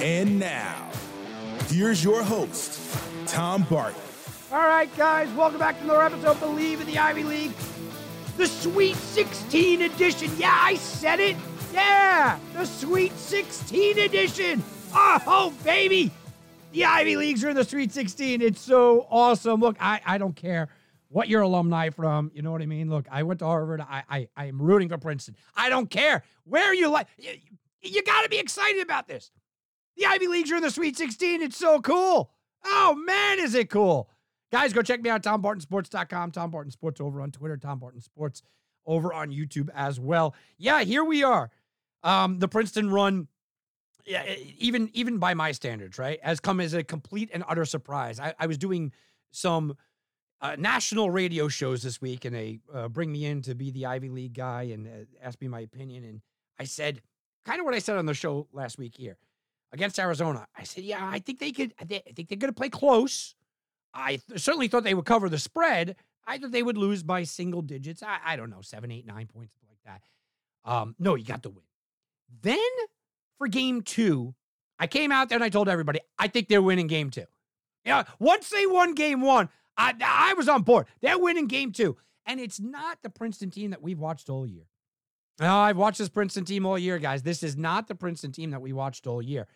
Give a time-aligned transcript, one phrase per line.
[0.00, 0.90] And now,
[1.68, 2.80] here's your host,
[3.26, 4.00] Tom Barton.
[4.52, 7.52] All right, guys, welcome back to another episode of Bleav in the Ivy League,
[8.36, 10.30] the Sweet 16 edition.
[10.36, 11.36] Yeah, I said it.
[11.72, 14.62] Yeah, the Sweet 16 edition.
[14.92, 16.10] Oh, baby.
[16.72, 18.42] The Ivy Leagues are in the Sweet 16.
[18.42, 19.60] It's so awesome.
[19.60, 20.68] Look, I, I don't care
[21.08, 22.30] what your alumni from.
[22.34, 22.90] You know what I mean?
[22.90, 23.80] Look, I went to Harvard.
[23.80, 25.36] I I, I am rooting for Princeton.
[25.56, 27.06] I don't care where you like.
[27.18, 27.32] You,
[27.82, 29.30] you got to be excited about this.
[29.96, 31.42] The Ivy Leagues are in the Sweet 16.
[31.42, 32.30] It's so cool.
[32.64, 34.10] Oh man, is it cool!
[34.52, 38.42] Guys, go check me out, TomBartonSports.com, Tom Barton Sports over on Twitter, Tom Barton Sports
[38.86, 40.34] over on YouTube as well.
[40.58, 41.50] Yeah, here we are.
[42.02, 43.28] Um, the Princeton run
[44.06, 44.24] yeah,
[44.58, 48.20] even even by my standards, right, has come as a complete and utter surprise.
[48.20, 48.92] I, I was doing
[49.32, 49.76] some
[50.40, 53.86] uh, national radio shows this week, and they uh, bring me in to be the
[53.86, 56.04] Ivy League guy and uh, ask me my opinion.
[56.04, 56.20] And
[56.58, 57.02] I said
[57.44, 59.16] kind of what I said on the show last week here
[59.76, 60.48] against Arizona.
[60.56, 61.74] I said, yeah, I think they could.
[61.78, 63.34] I think they're going to play close.
[63.94, 65.96] I th- certainly thought they would cover the spread.
[66.26, 68.02] I thought they would lose by single digits.
[68.02, 70.02] I, I don't know, seven, eight, nine points, like that.
[70.70, 71.64] Um, no, you got to win.
[72.42, 72.58] Then
[73.38, 74.34] for game two,
[74.78, 77.26] I came out there and I told everybody, I think they're winning game two.
[77.84, 80.86] Yeah, once they won game one, I, I was on board.
[81.00, 81.96] They're winning game two.
[82.26, 84.64] And it's not the Princeton team that we've watched all year.
[85.38, 87.22] Now, I've watched this Princeton team all year, guys.
[87.22, 89.46] This is not the Princeton team that we watched all year.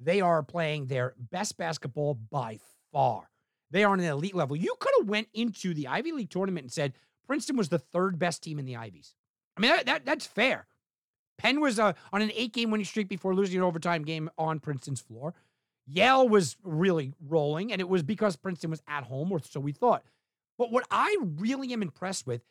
[0.00, 2.58] They are playing their best basketball by
[2.92, 3.28] far.
[3.70, 4.56] They are on an elite level.
[4.56, 6.94] You could have went into the Ivy League tournament and said
[7.26, 9.14] Princeton was the third best team in the Ivies.
[9.56, 10.66] I mean, that, that that's fair.
[11.38, 14.58] Penn was uh, on an eight game winning streak before losing an overtime game on
[14.58, 15.34] Princeton's floor.
[15.86, 19.72] Yale was really rolling, and it was because Princeton was at home, or so we
[19.72, 20.04] thought.
[20.58, 22.42] But what I really am impressed with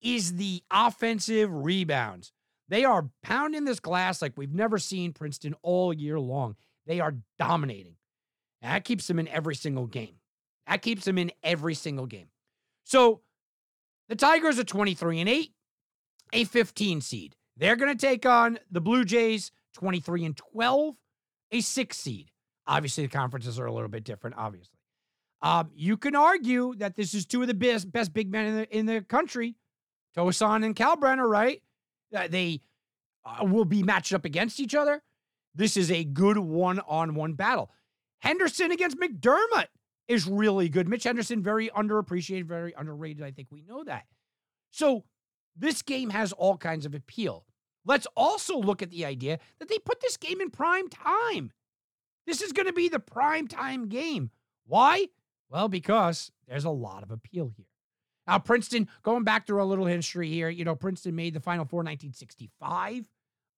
[0.00, 2.32] is the offensive rebounds.
[2.68, 6.56] They are pounding this glass like we've never seen Princeton all year long.
[6.86, 7.96] They are dominating.
[8.62, 10.16] That keeps them in every single game.
[10.66, 12.28] That keeps them in every single game.
[12.84, 13.20] So
[14.08, 15.52] the Tigers are 23 and 8,
[16.32, 17.36] a 15 seed.
[17.56, 20.94] They're going to take on the Blue Jays, 23 and 12,
[21.52, 22.30] a six seed.
[22.66, 24.78] Obviously, the conferences are a little bit different, obviously.
[25.42, 28.56] Um, you can argue that this is two of the best, best big men in
[28.56, 29.54] the, in the country,
[30.16, 31.62] Tosan and Kalkbrenner, right?
[32.14, 32.60] Uh, they
[33.24, 35.02] uh, will be matched up against each other.
[35.56, 37.70] This is a good one on one battle.
[38.20, 39.66] Henderson against McDermott
[40.06, 40.88] is really good.
[40.88, 43.24] Mitch Henderson, very underappreciated, very underrated.
[43.24, 44.04] I think we know that.
[44.70, 45.04] So
[45.56, 47.46] this game has all kinds of appeal.
[47.84, 51.52] Let's also look at the idea that they put this game in prime time.
[52.26, 54.30] This is going to be the prime time game.
[54.66, 55.06] Why?
[55.48, 57.66] Well, because there's a lot of appeal here.
[58.26, 61.64] Now, Princeton, going back through a little history here, you know, Princeton made the Final
[61.64, 63.04] Four 1965.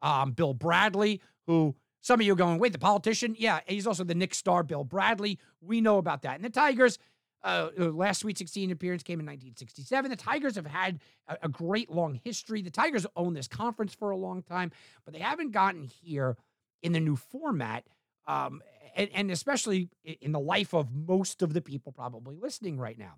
[0.03, 3.34] Um, Bill Bradley, who some of you going, wait, the politician?
[3.38, 5.38] Yeah, he's also the Knicks star, Bill Bradley.
[5.60, 6.36] We know about that.
[6.36, 6.98] And the Tigers,
[7.42, 10.10] uh, uh, last Sweet 16 appearance came in 1967.
[10.10, 12.62] The Tigers have had a, a, great long history.
[12.62, 14.72] The Tigers own this conference for a long time,
[15.04, 16.36] but they haven't gotten here
[16.82, 17.84] in the new format.
[18.26, 18.62] Um,
[18.97, 23.15] and, and especially in the life of most of the people probably listening right now.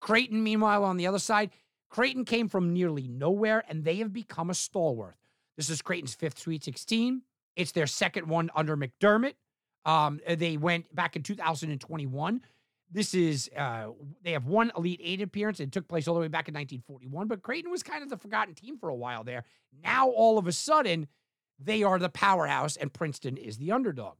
[0.00, 1.50] Creighton, meanwhile, on the other side,
[1.88, 5.16] Creighton came from nearly nowhere and they have become a stalwart.
[5.56, 7.22] This is Creighton's fifth Sweet 16.
[7.56, 9.34] It's their second one under McDermott.
[9.84, 12.40] Um, they went back in 2021
[12.94, 13.88] this is uh,
[14.22, 15.58] they have one Elite Eight appearance.
[15.58, 18.16] It took place all the way back in 1941, but Creighton was kind of the
[18.16, 19.44] forgotten team for a while there.
[19.82, 21.08] Now all of a sudden,
[21.58, 24.14] they are the powerhouse, and Princeton is the underdog.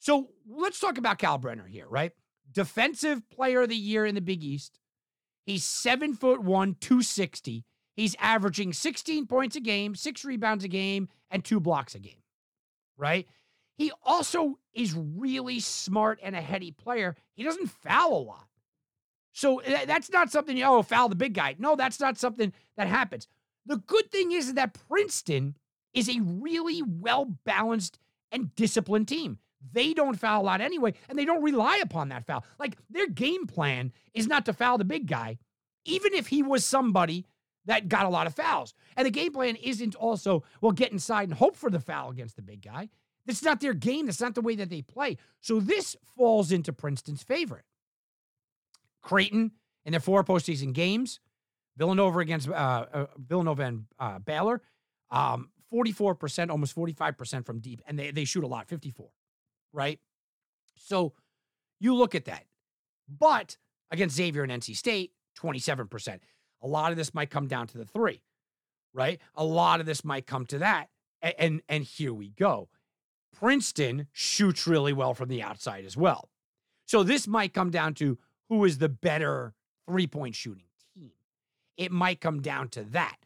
[0.00, 2.12] So let's talk about Kalkbrenner here, right?
[2.50, 4.80] Defensive Player of the Year in the Big East.
[5.46, 7.64] He's seven foot one, 260.
[7.94, 12.21] He's averaging 16 points a game, six rebounds a game, and two blocks a game,
[13.02, 13.26] right?
[13.76, 17.16] He also is really smart and a heady player.
[17.34, 18.46] He doesn't foul a lot.
[19.32, 21.56] So eh, that's not something, oh, foul the big guy.
[21.58, 23.26] No, that's not something that happens.
[23.66, 25.56] The good thing is that Princeton
[25.92, 27.98] is a really well balanced
[28.30, 29.38] and disciplined team.
[29.72, 32.44] They don't foul a lot anyway, and they don't rely upon that foul.
[32.58, 35.38] Like their game plan is not to foul the big guy,
[35.84, 37.26] even if he was somebody
[37.66, 38.74] that got a lot of fouls.
[38.96, 42.36] And the game plan isn't also, well, get inside and hope for the foul against
[42.36, 42.88] the big guy.
[43.26, 44.06] That's not their game.
[44.06, 45.16] That's not the way that they play.
[45.40, 47.64] So this falls into Princeton's favor.
[49.00, 49.52] Creighton
[49.84, 51.20] in their four postseason games,
[51.76, 54.60] Villanova against uh, uh, Villanova and uh, Baylor,
[55.10, 59.08] um, 44%, almost 45% from deep, and they, they shoot a lot, 54,
[59.72, 59.98] right?
[60.76, 61.14] So
[61.80, 62.44] you look at that.
[63.08, 63.56] But
[63.90, 66.20] against Xavier and NC State, 27%.
[66.62, 68.22] A lot of this might come down to the three,
[68.94, 69.20] right?
[69.34, 70.88] A lot of this might come to that.
[71.20, 72.68] And, and, and here we go.
[73.32, 76.28] Princeton shoots really well from the outside as well.
[76.86, 78.18] So this might come down to
[78.48, 79.54] who is the better
[79.86, 80.64] three point shooting
[80.94, 81.12] team.
[81.76, 83.16] It might come down to that.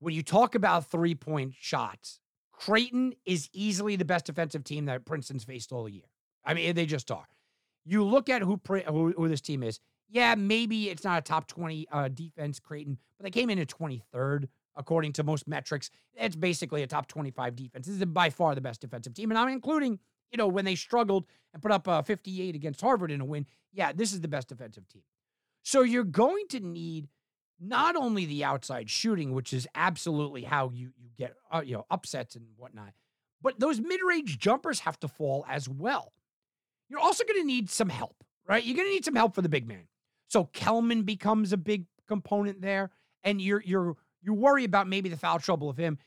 [0.00, 2.20] When you talk about three point shots,
[2.52, 6.04] Creighton is easily the best defensive team that Princeton's faced all year.
[6.44, 7.26] I mean, they just are.
[7.84, 9.80] You look at who who, who this team is.
[10.10, 13.68] Yeah, maybe it's not a top 20 uh, defense, Creighton, but they came in at
[13.68, 15.90] 23rd according to most metrics.
[16.14, 17.86] It's basically a top 25 defense.
[17.86, 19.30] This is by far the best defensive team.
[19.30, 19.98] And I'm including,
[20.30, 23.46] you know, when they struggled and put up a 58 against Harvard in a win.
[23.72, 25.02] Yeah, this is the best defensive team.
[25.62, 27.08] So you're going to need
[27.60, 31.86] not only the outside shooting, which is absolutely how you you get uh, you know
[31.90, 32.92] upsets and whatnot,
[33.42, 36.12] but those mid-range jumpers have to fall as well.
[36.88, 38.64] You're also going to need some help, right?
[38.64, 39.88] You're going to need some help for the big man.
[40.28, 42.90] So Kellman becomes a big component there,
[43.24, 45.98] and you're you're you worry about maybe the foul trouble of him,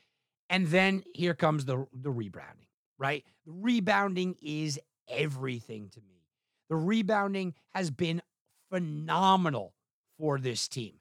[0.48, 2.66] and then here comes the the rebounding,
[2.98, 3.24] right?
[3.46, 6.22] The rebounding is everything to me.
[6.68, 8.22] The rebounding has been
[8.70, 9.74] phenomenal
[10.18, 10.94] for this team.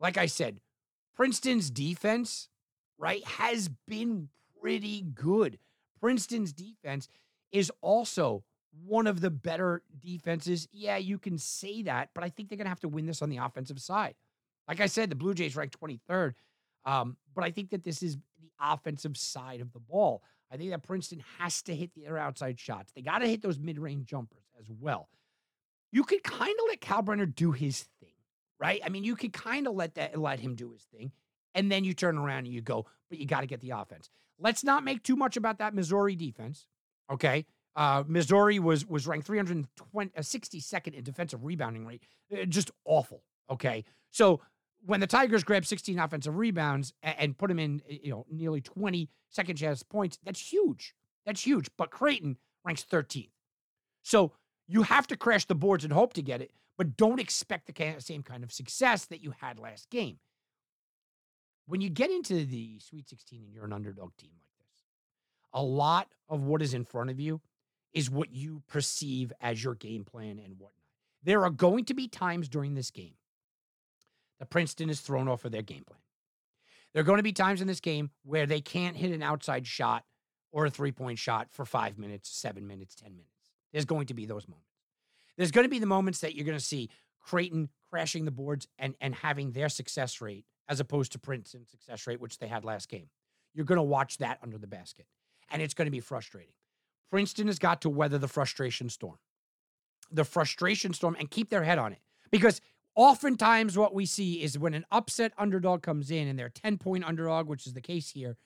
[0.00, 0.60] Like I said,
[1.14, 2.48] Princeton's defense,
[2.98, 4.28] right, has been
[4.60, 5.58] pretty good.
[6.00, 7.08] Princeton's defense
[7.52, 8.42] is also
[8.86, 10.68] one of the better defenses.
[10.72, 13.22] Yeah, you can say that, but I think they're going to have to win this
[13.22, 14.14] on the offensive side.
[14.68, 16.34] Like I said, the Blue Jays ranked 23rd,
[16.84, 20.22] um, but I think that this is the offensive side of the ball.
[20.50, 22.92] I think that Princeton has to hit their outside shots.
[22.92, 25.08] They got to hit those mid range jumpers as well.
[25.90, 28.14] You could kind of let Kalkbrenner do his thing,
[28.58, 28.80] right?
[28.84, 31.12] I mean, you could kind of let that let him do his thing,
[31.54, 34.10] and then you turn around and you go, but you got to get the offense.
[34.38, 36.66] Let's not make too much about that Missouri defense,
[37.10, 37.46] okay?
[37.74, 42.02] Uh, Missouri was was ranked 362nd uh, in defensive rebounding rate,
[42.32, 43.22] uh, just awful.
[43.50, 44.40] Okay, so
[44.84, 48.60] when the Tigers grab 16 offensive rebounds and, and put them in, you know, nearly
[48.60, 50.94] 20 second chance points, that's huge.
[51.24, 51.70] That's huge.
[51.78, 53.30] But Creighton ranks 13th,
[54.02, 54.32] so
[54.66, 57.94] you have to crash the boards and hope to get it, but don't expect the
[58.00, 60.18] same kind of success that you had last game.
[61.66, 64.84] When you get into the Sweet 16 and you're an underdog team like this,
[65.54, 67.40] a lot of what is in front of you
[67.92, 70.72] is what you perceive as your game plan and whatnot.
[71.22, 73.14] There are going to be times during this game
[74.38, 76.00] that Princeton is thrown off of their game plan.
[76.92, 79.66] There are going to be times in this game where they can't hit an outside
[79.66, 80.04] shot
[80.50, 83.28] or a three point shot for five minutes, seven minutes, 10 minutes.
[83.72, 84.68] There's going to be those moments.
[85.36, 86.90] There's going to be the moments that you're going to see
[87.20, 92.06] Creighton crashing the boards and, and having their success rate as opposed to Princeton's success
[92.06, 93.08] rate, which they had last game.
[93.54, 95.06] You're going to watch that under the basket,
[95.50, 96.54] and it's going to be frustrating.
[97.12, 99.18] Princeton has got to weather the frustration storm,
[100.10, 101.98] the frustration storm, and keep their head on it.
[102.30, 102.62] Because
[102.94, 107.04] oftentimes, what we see is when an upset underdog comes in and they're 10 point
[107.04, 108.38] underdog, which is the case here,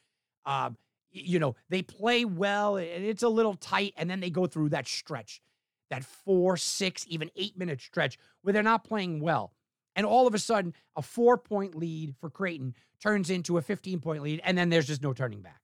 [0.46, 0.76] um,
[1.12, 4.70] you know, they play well and it's a little tight, and then they go through
[4.70, 5.40] that stretch,
[5.90, 9.52] that four, six, even eight minute stretch where they're not playing well.
[9.94, 14.00] And all of a sudden, a four point lead for Creighton turns into a 15
[14.00, 15.60] point lead, and then there's just no turning back.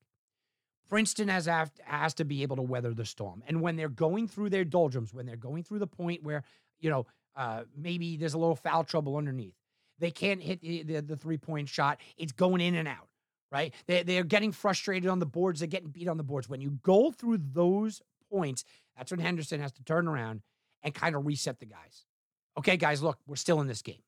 [0.89, 1.49] Princeton has
[1.85, 3.43] has to be able to weather the storm.
[3.47, 6.45] And when they're going through their doldrums, when they're going through the point where
[6.81, 9.55] you know uh, maybe there's a little foul trouble underneath,
[9.99, 11.99] they can't hit the, the, the three point shot.
[12.17, 13.09] It's going in and out,
[13.51, 13.73] right?
[13.87, 15.61] They they're getting frustrated on the boards.
[15.61, 16.49] They're getting beat on the boards.
[16.49, 18.65] When you go through those points,
[18.97, 20.43] that's when Henderson has to turn around
[20.83, 22.05] and kind of reset the guys.
[22.59, 24.03] Okay, guys, look, we're still in this game.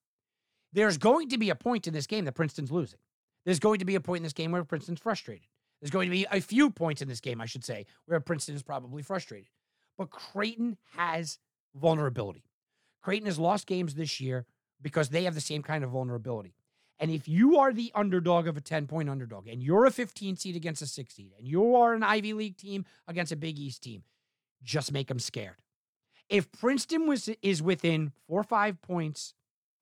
[0.72, 2.98] There's going to be a point in this game that Princeton's losing.
[3.44, 5.46] There's going to be a point in this game where Princeton's frustrated.
[5.84, 8.54] There's going to be a few points in this game, I should say, where Princeton
[8.54, 9.50] is probably frustrated.
[9.98, 11.38] But Creighton has
[11.74, 12.42] vulnerability.
[13.02, 14.46] Creighton has lost games this year
[14.80, 16.54] because they have the same kind of vulnerability.
[16.98, 20.38] And if you are the underdog of a 10 point underdog and you're a 15
[20.38, 23.58] seed against a six seed and you are an Ivy League team against a Big
[23.58, 24.04] East team,
[24.62, 25.56] just make them scared.
[26.30, 29.34] If Princeton was is within four or five points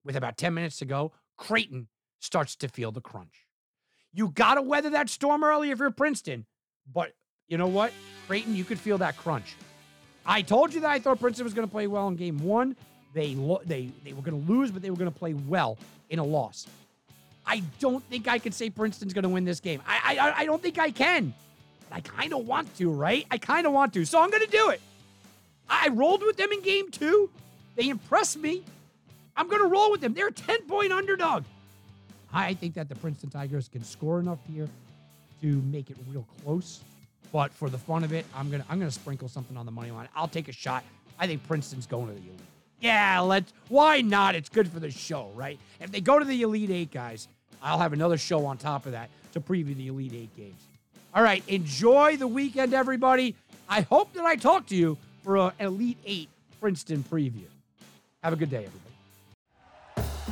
[0.05, 1.87] with about 10 minutes to go, Creighton
[2.19, 3.47] starts to feel the crunch.
[4.15, 6.47] You got to weather that storm early if you're Princeton.
[6.93, 7.15] But
[7.49, 7.93] you know what?
[8.27, 9.55] Creighton, you could feel that crunch.
[10.25, 12.77] I told you that I thought Princeton was going to play well in game one.
[13.15, 15.79] They, lo- they, they were going to lose, but they were going to play well
[16.11, 16.67] in a loss.
[17.47, 19.83] I don't think I can say Princeton's going to win this game.
[19.87, 21.35] I, I, I don't think I can.
[21.91, 23.27] I kind of want to, right?
[23.31, 24.05] I kind of want to.
[24.05, 24.81] So I'm going to do it.
[25.69, 27.29] I rolled with them in game two.
[27.77, 28.63] They impressed me.
[29.37, 30.15] I'm going to roll with them.
[30.15, 31.45] They're a 10 point underdog.
[32.33, 34.69] I think that the Princeton Tigers can score enough here
[35.43, 36.81] to make it real close.
[37.33, 39.91] But for the fun of it, I'm gonna I'm gonna sprinkle something on the money
[39.91, 40.09] line.
[40.15, 40.85] I'll take a shot.
[41.19, 42.41] I think Princeton's going to the elite.
[42.81, 43.53] Yeah, let's.
[43.69, 44.35] Why not?
[44.35, 45.59] It's good for the show, right?
[45.81, 47.29] If they go to the elite eight, guys,
[47.63, 50.61] I'll have another show on top of that to preview the elite eight games.
[51.15, 53.35] All right, enjoy the weekend, everybody.
[53.69, 56.29] I hope that I talk to you for an elite eight
[56.61, 57.47] Princeton preview.
[58.23, 58.92] Have a good day, everybody.